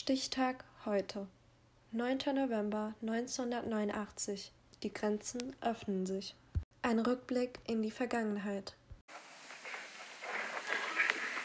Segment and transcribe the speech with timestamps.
[0.00, 1.28] Stichtag heute,
[1.92, 2.32] 9.
[2.32, 4.50] November 1989.
[4.82, 6.34] Die Grenzen öffnen sich.
[6.80, 8.72] Ein Rückblick in die Vergangenheit.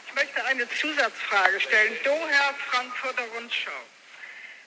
[0.06, 1.98] Ich möchte eine Zusatzfrage stellen.
[2.02, 3.80] Doher, Frankfurter Rundschau.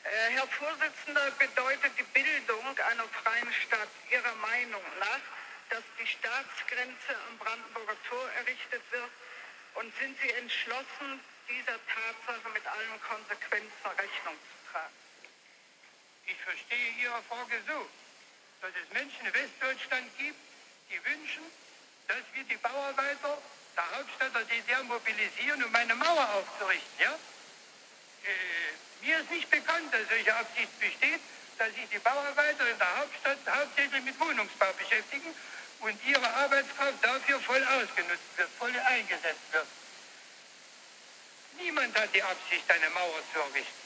[0.04, 2.62] Äh, Herr Vorsitzender, bedeutet die Bildung
[2.94, 5.26] einer freien Stadt Ihrer Meinung nach,
[5.72, 9.10] dass die Staatsgrenze am Brandenburger Tor errichtet wird?
[9.82, 15.00] Und sind Sie entschlossen, dieser Tatsache mit allen Konsequenzen Rechnung zu tragen?
[16.26, 17.90] Ich verstehe Ihre Frage so,
[18.62, 20.40] dass es Menschen in Westdeutschland gibt,
[20.90, 21.44] die wünschen,
[22.08, 23.38] dass wir die Bauarbeiter
[23.76, 27.00] der Hauptstadt der DDR mobilisieren, um eine Mauer aufzurichten.
[27.00, 27.14] Ja?
[27.14, 31.22] Äh, mir ist nicht bekannt, dass solche Absicht besteht,
[31.58, 35.34] dass sich die Bauarbeiter in der Hauptstadt hauptsächlich mit Wohnungsbau beschäftigen
[35.80, 39.68] und ihre Arbeitskraft dafür voll ausgenutzt wird, voll eingesetzt wird.
[41.62, 43.79] Niemand hat die Absicht, eine Mauer zu errichten.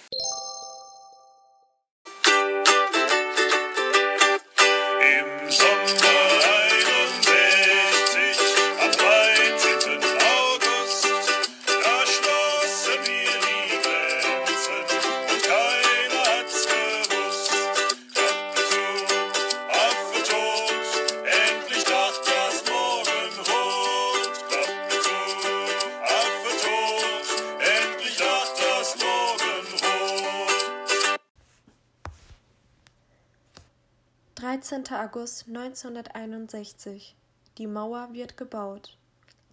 [34.73, 34.95] 13.
[34.97, 37.15] August 1961.
[37.59, 38.97] Die Mauer wird gebaut.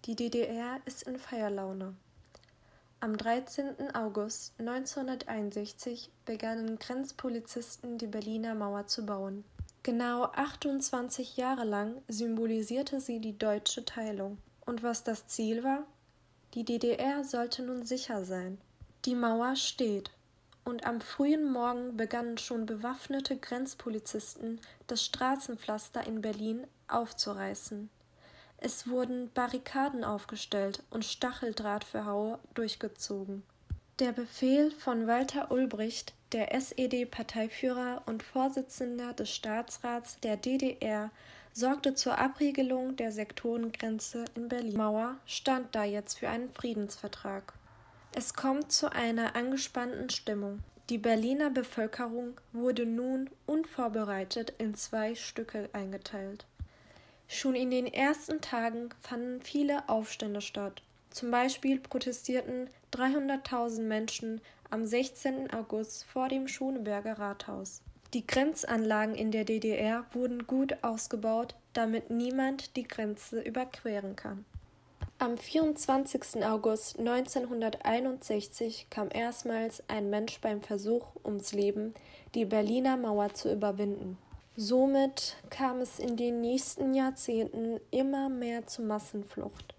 [0.06, 1.94] Die DDR ist in Feierlaune.
[3.00, 3.94] Am 13.
[3.94, 9.44] August 1961 begannen Grenzpolizisten die Berliner Mauer zu bauen.
[9.82, 14.38] Genau 28 Jahre lang symbolisierte sie die deutsche Teilung.
[14.64, 15.84] Und was das Ziel war?
[16.54, 18.56] Die DDR sollte nun sicher sein.
[19.04, 20.10] Die Mauer steht.
[20.64, 27.88] Und am frühen Morgen begannen schon bewaffnete Grenzpolizisten, das Straßenpflaster in Berlin aufzureißen.
[28.58, 33.42] Es wurden Barrikaden aufgestellt und Stacheldrahtverhaue durchgezogen.
[34.00, 41.10] Der Befehl von Walter Ulbricht, der SED-Parteiführer und Vorsitzender des Staatsrats der DDR,
[41.52, 44.76] sorgte zur Abriegelung der Sektorengrenze in Berlin.
[44.76, 47.52] Mauer stand da jetzt für einen Friedensvertrag.
[48.12, 50.60] Es kommt zu einer angespannten Stimmung.
[50.88, 56.44] Die Berliner Bevölkerung wurde nun unvorbereitet in zwei Stücke eingeteilt.
[57.28, 60.82] Schon in den ersten Tagen fanden viele Aufstände statt.
[61.10, 65.52] Zum Beispiel protestierten 300.000 Menschen am 16.
[65.52, 67.80] August vor dem Schöneberger Rathaus.
[68.12, 74.44] Die Grenzanlagen in der DDR wurden gut ausgebaut, damit niemand die Grenze überqueren kann.
[75.22, 76.42] Am 24.
[76.46, 81.92] August 1961 kam erstmals ein Mensch beim Versuch ums Leben,
[82.34, 84.16] die Berliner Mauer zu überwinden.
[84.56, 89.74] Somit kam es in den nächsten Jahrzehnten immer mehr zur Massenflucht.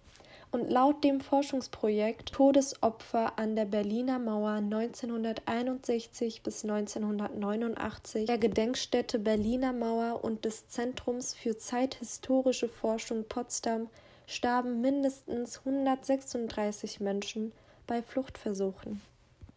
[0.51, 9.73] Und laut dem Forschungsprojekt Todesopfer an der Berliner Mauer 1961 bis 1989 der Gedenkstätte Berliner
[9.73, 13.89] Mauer und des Zentrums für zeithistorische Forschung Potsdam
[14.31, 17.51] starben mindestens 136 Menschen
[17.85, 19.01] bei Fluchtversuchen.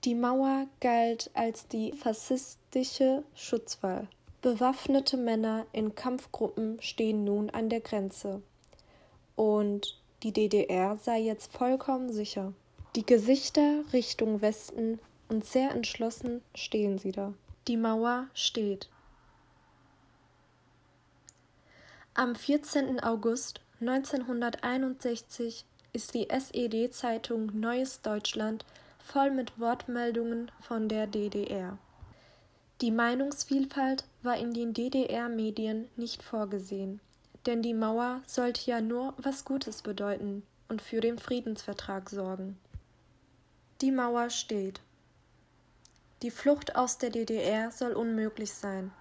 [0.04, 4.08] Die Mauer galt als die faschistische Schutzwall.
[4.42, 8.42] Bewaffnete Männer in Kampfgruppen stehen nun an der Grenze.
[9.36, 12.52] Und die DDR sei jetzt vollkommen sicher.
[12.96, 14.98] Die Gesichter Richtung Westen
[15.28, 17.32] und sehr entschlossen stehen sie da.
[17.66, 18.90] Die Mauer steht.
[22.12, 23.00] Am 14.
[23.00, 28.64] August 1961 ist die SED-Zeitung Neues Deutschland
[28.98, 31.76] voll mit Wortmeldungen von der DDR.
[32.80, 37.00] Die Meinungsvielfalt war in den DDR-Medien nicht vorgesehen,
[37.46, 42.56] denn die Mauer sollte ja nur was Gutes bedeuten und für den Friedensvertrag sorgen.
[43.80, 44.80] Die Mauer steht.
[46.22, 48.92] Die Flucht aus der DDR soll unmöglich sein.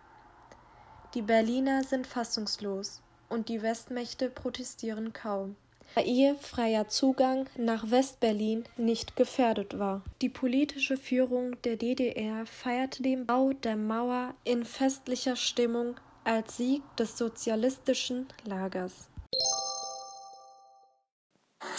[1.13, 3.03] Die Berliner sind fassungslos
[3.33, 5.55] und die Westmächte protestieren kaum,
[5.95, 10.01] da ihr freier Zugang nach Westberlin nicht gefährdet war.
[10.21, 16.83] Die politische Führung der DDR feierte den Bau der Mauer in festlicher Stimmung als Sieg
[16.95, 18.93] des sozialistischen Lagers.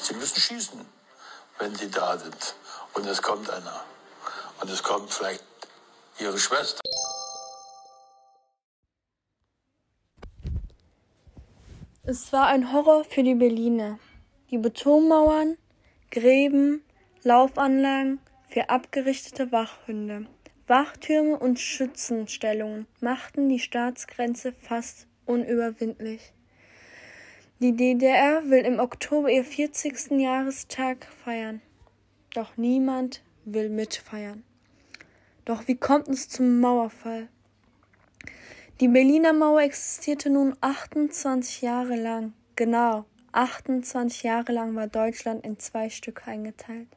[0.02, 0.80] Sie müssen schießen,
[1.58, 2.54] wenn sie da sind.
[2.94, 3.84] Und es kommt einer.
[4.60, 5.44] Und es kommt vielleicht
[6.18, 6.80] ihre Schwester.
[12.06, 13.98] Es war ein Horror für die Berliner.
[14.50, 15.56] Die Betonmauern,
[16.10, 16.82] Gräben,
[17.22, 20.26] Laufanlagen, für abgerichtete Wachhunde.
[20.66, 26.34] Wachtürme und Schützenstellungen machten die Staatsgrenze fast unüberwindlich.
[27.60, 30.10] Die DDR will im Oktober ihr 40.
[30.20, 31.62] Jahrestag feiern.
[32.34, 34.44] Doch niemand will mitfeiern.
[35.46, 37.28] Doch wie kommt es zum Mauerfall?
[38.80, 42.32] Die Berliner Mauer existierte nun 28 Jahre lang.
[42.56, 46.88] Genau, 28 Jahre lang war Deutschland in zwei Stücke eingeteilt.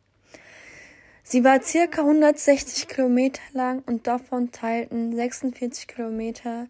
[1.22, 6.68] Sie war circa 160 Kilometer lang und davon teilten 46 Kilometer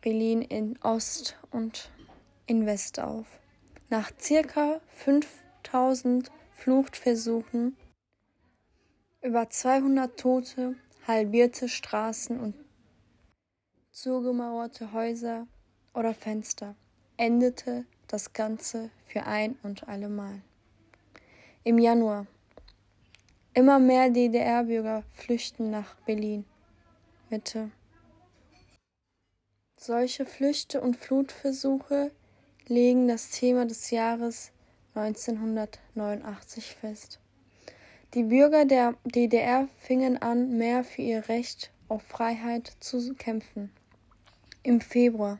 [0.00, 1.90] Berlin in Ost und
[2.46, 3.26] in West auf.
[3.90, 7.76] Nach circa 5000 Fluchtversuchen,
[9.20, 10.74] über 200 Tote,
[11.06, 12.54] halbierte Straßen und
[13.96, 15.46] zugemauerte Häuser
[15.94, 16.74] oder Fenster
[17.16, 20.42] endete das Ganze für ein und allemal.
[21.64, 22.26] Im Januar.
[23.54, 26.44] Immer mehr DDR-Bürger flüchten nach Berlin.
[27.30, 27.70] Mitte.
[29.80, 32.10] Solche Flüchte und Flutversuche
[32.66, 34.52] legen das Thema des Jahres
[34.94, 37.18] 1989 fest.
[38.12, 43.72] Die Bürger der DDR fingen an, mehr für ihr Recht auf Freiheit zu kämpfen.
[44.66, 45.38] Im Februar.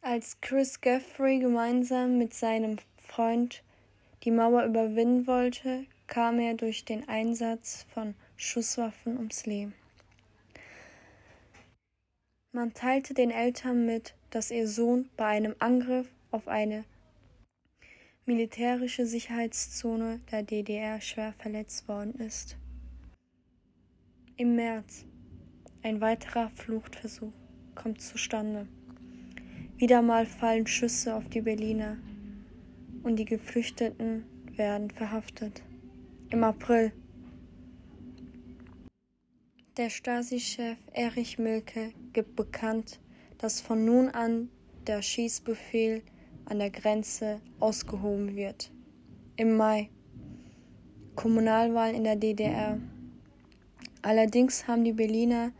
[0.00, 3.62] Als Chris Guthrie gemeinsam mit seinem Freund
[4.22, 9.74] die Mauer überwinden wollte, kam er durch den Einsatz von Schusswaffen ums Leben.
[12.52, 16.86] Man teilte den Eltern mit, dass ihr Sohn bei einem Angriff auf eine
[18.24, 22.56] militärische Sicherheitszone der DDR schwer verletzt worden ist.
[24.38, 25.04] Im März
[25.82, 27.32] ein weiterer Fluchtversuch
[27.74, 28.68] kommt zustande.
[29.76, 31.96] Wieder mal fallen Schüsse auf die Berliner
[33.02, 34.24] und die Geflüchteten
[34.56, 35.62] werden verhaftet.
[36.30, 36.92] Im April
[39.76, 43.00] der Stasi-Chef Erich Milke gibt bekannt,
[43.38, 44.50] dass von nun an
[44.86, 46.02] der Schießbefehl
[46.44, 48.70] an der Grenze ausgehoben wird.
[49.36, 49.88] Im Mai
[51.14, 52.78] Kommunalwahlen in der DDR.
[54.02, 55.52] Allerdings haben die Berliner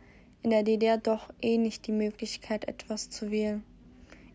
[0.43, 3.63] in der DDR doch eh nicht die Möglichkeit, etwas zu wählen.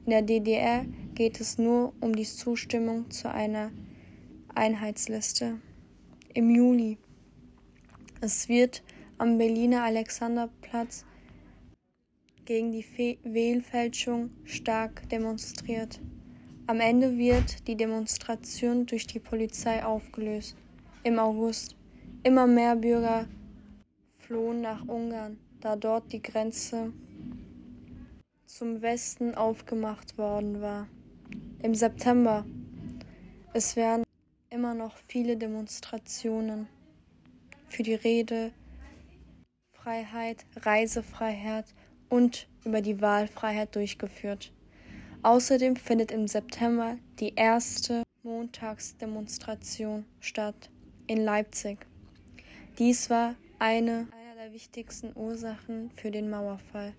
[0.05, 3.71] In der DDR geht es nur um die Zustimmung zu einer
[4.55, 5.61] Einheitsliste.
[6.33, 6.99] Im Juli.
[8.21, 8.83] Es wird
[9.19, 11.05] am Berliner Alexanderplatz
[12.47, 16.01] gegen die Fe Wählfälschung stark demonstriert.
[16.67, 20.57] Am Ende wird die Demonstration durch die Polizei aufgelöst.
[21.03, 21.77] Im August
[22.23, 23.27] immer mehr Bürger
[24.17, 26.93] flohen nach Ungarn, da dort die Grenze
[28.47, 30.89] zum Westen aufgemacht worden war.
[31.63, 32.45] Im September
[33.53, 34.05] es werden
[34.51, 36.69] immer noch viele Demonstrationen
[37.69, 38.53] für die Rede
[39.73, 41.65] Freiheit, Reisefreiheit
[42.09, 44.53] und über die Wahlfreiheit durchgeführt.
[45.23, 50.71] Außerdem findet im September die erste Montagsdemonstration statt
[51.07, 51.87] in Leipzig.
[52.79, 54.07] Dies war eine
[54.49, 56.95] der wichtigsten Ursachen für den Mauerfall.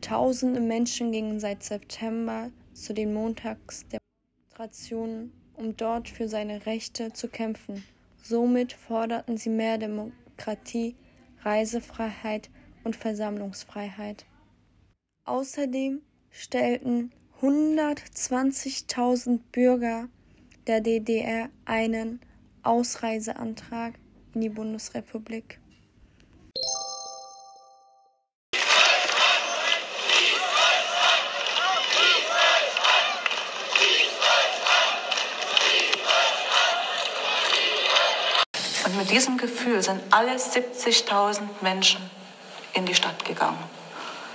[0.00, 7.84] Tausende Menschen gingen seit September zu den Montagsdemonstrationen, um dort für seine Rechte zu kämpfen.
[8.20, 10.96] Somit forderten sie mehr Demokratie,
[11.42, 12.50] Reisefreiheit
[12.82, 14.26] und Versammlungsfreiheit.
[15.26, 20.08] Außerdem stellten 120.000 Bürger
[20.66, 22.18] der DDR einen
[22.64, 23.94] Ausreiseantrag
[24.34, 25.60] in die Bundesrepublik.
[38.88, 42.00] Und mit diesem Gefühl sind alle 70.000 Menschen
[42.72, 43.58] in die Stadt gegangen.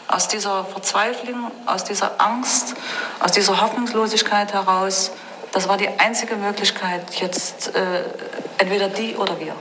[0.07, 2.75] Aus dieser Verzweiflung, aus dieser Angst,
[3.19, 5.12] aus dieser Hoffnungslosigkeit heraus,
[5.53, 8.03] das war die einzige Möglichkeit, jetzt äh,
[8.60, 9.55] entweder die oder wir.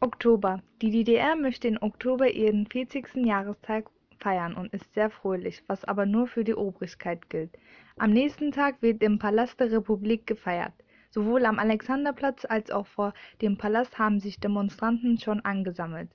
[0.00, 0.60] Oktober.
[0.82, 3.14] Die DDR möchte im Oktober ihren 40.
[3.14, 3.86] Jahrestag
[4.18, 7.56] feiern und ist sehr fröhlich, was aber nur für die Obrigkeit gilt.
[7.98, 10.74] Am nächsten Tag wird im Palast der Republik gefeiert.
[11.08, 16.10] Sowohl am Alexanderplatz als auch vor dem Palast haben sich Demonstranten schon angesammelt.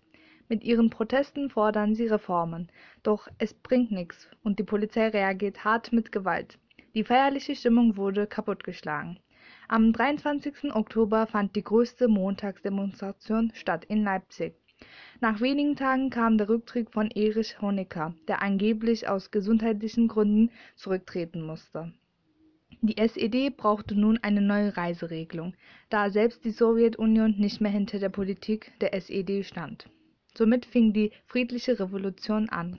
[0.48, 2.72] Mit ihren Protesten fordern sie Reformen.
[3.02, 6.60] Doch es bringt nichts und die Polizei reagiert hart mit Gewalt.
[6.94, 9.20] Die feierliche Stimmung wurde kaputtgeschlagen.
[9.68, 10.76] Am 23.
[10.76, 14.54] Oktober fand die größte Montagsdemonstration statt in Leipzig.
[15.20, 21.42] Nach wenigen Tagen kam der Rücktritt von Erich Honecker, der angeblich aus gesundheitlichen Gründen zurücktreten
[21.42, 21.92] musste.
[22.82, 25.54] Die SED brauchte nun eine neue Reiseregelung,
[25.90, 29.88] da selbst die Sowjetunion nicht mehr hinter der Politik der SED stand.
[30.36, 32.78] Somit fing die friedliche Revolution an.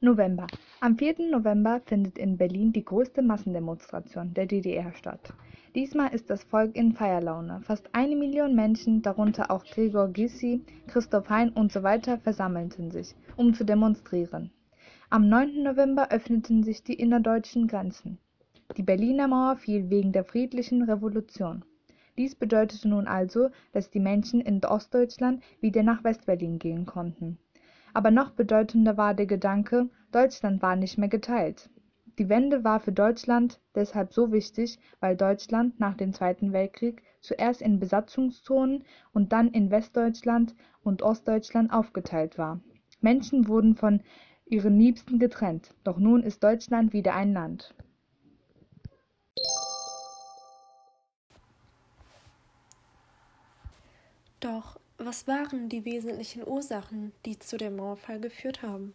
[0.00, 0.46] November.
[0.82, 1.28] Am 4.
[1.30, 5.34] November findet in Berlin die größte Massendemonstration der DDR statt.
[5.74, 7.60] Diesmal ist das Volk in Feierlaune.
[7.64, 12.16] Fast eine Million Menschen, darunter auch Gregor Gysi, Christoph Hein usw.
[12.22, 14.52] versammelten sich, um zu demonstrieren.
[15.10, 15.62] Am 9.
[15.62, 18.16] November öffneten sich die innerdeutschen Grenzen.
[18.78, 21.62] Die Berliner Mauer fiel wegen der friedlichen Revolution.
[22.16, 27.36] Dies bedeutete nun also, dass die Menschen in Ostdeutschland wieder nach Westberlin gehen konnten.
[27.92, 31.70] Aber noch bedeutender war der Gedanke, Deutschland war nicht mehr geteilt.
[32.18, 37.62] Die Wende war für Deutschland deshalb so wichtig, weil Deutschland nach dem Zweiten Weltkrieg zuerst
[37.62, 42.60] in Besatzungszonen und dann in Westdeutschland und Ostdeutschland aufgeteilt war.
[43.00, 44.02] Menschen wurden von
[44.44, 47.74] ihren Liebsten getrennt, doch nun ist Deutschland wieder ein Land.
[54.40, 58.94] Doch was waren die wesentlichen Ursachen, die zu dem Mauerfall geführt haben?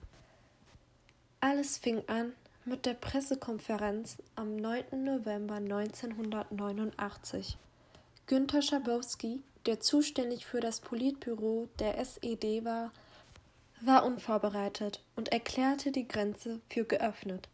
[1.39, 2.33] Alles fing an
[2.65, 5.03] mit der Pressekonferenz am 9.
[5.03, 7.57] November 1989.
[8.27, 12.91] Günter Schabowski, der zuständig für das Politbüro der SED war,
[13.81, 17.49] war unvorbereitet und erklärte die Grenze für geöffnet.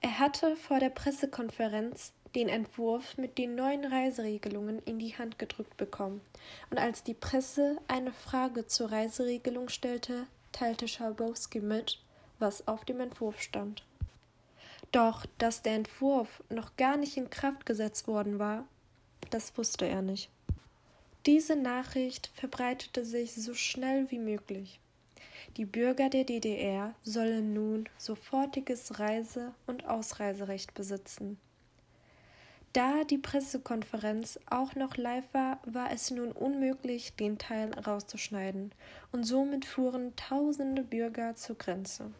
[0.00, 5.76] Er hatte vor der Pressekonferenz den Entwurf mit den neuen Reiseregelungen in die Hand gedrückt
[5.76, 6.20] bekommen,
[6.70, 12.00] und als die Presse eine Frage zur Reiseregelung stellte, teilte Schabowski mit,
[12.38, 13.84] was auf dem Entwurf stand.
[14.92, 18.66] Doch, dass der Entwurf noch gar nicht in Kraft gesetzt worden war,
[19.30, 20.30] das wusste er nicht.
[21.26, 24.80] Diese Nachricht verbreitete sich so schnell wie möglich.
[25.56, 31.38] Die Bürger der DDR sollen nun sofortiges Reise- und Ausreiserecht besitzen.
[32.72, 38.72] Da die Pressekonferenz auch noch live war, war es nun unmöglich, den Teil rauszuschneiden,
[39.10, 42.12] und somit fuhren tausende Bürger zur Grenze.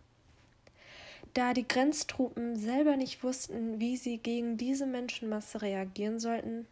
[1.35, 6.67] Da die Grenztruppen selber nicht wussten, wie sie gegen diese Menschenmasse reagieren sollten,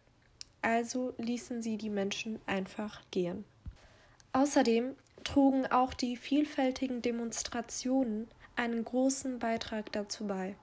[0.61, 3.45] also ließen sie die Menschen einfach gehen.
[4.33, 10.57] Außerdem trugen auch die vielfältigen Demonstrationen einen großen Beitrag dazu bei.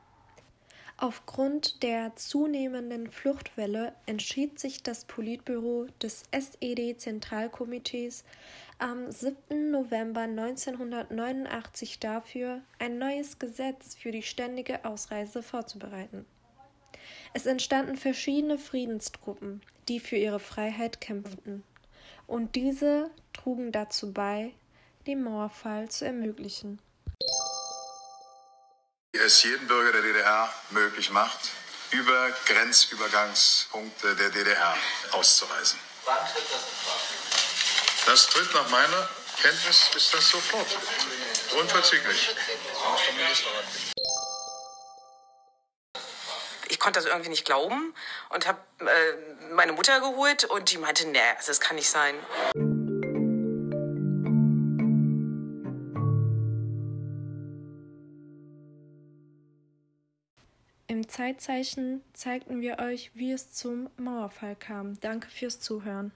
[0.97, 8.23] Aufgrund der zunehmenden Fluchtwelle entschied sich das Politbüro des SED-Zentralkomitees
[8.79, 9.71] am 7.
[9.71, 16.25] November 1989 dafür, ein neues Gesetz für die ständige Ausreise vorzubereiten.
[17.33, 21.63] Es entstanden verschiedene Friedenstruppen, die für ihre Freiheit kämpften,
[22.25, 24.53] und diese trugen dazu bei,
[25.07, 26.79] den Mauerfall zu ermöglichen
[29.17, 31.39] es jedem Bürger der DDR möglich macht,
[31.91, 34.77] über Grenzübergangspunkte der DDR
[35.11, 35.79] auszureisen.
[36.05, 38.07] Wann tritt das in Kraft?
[38.07, 39.09] Das tritt nach meiner
[39.41, 40.67] Kenntnis ist das sofort.
[41.59, 42.35] Unverzüglich.
[46.67, 47.93] Ich konnte das irgendwie nicht glauben
[48.29, 52.15] und habe äh, meine Mutter geholt und die meinte, nee, also das kann nicht sein.
[61.15, 64.99] Zeitzeichen zeigten wir euch, wie es zum Mauerfall kam.
[64.99, 66.11] Danke fürs Zuhören.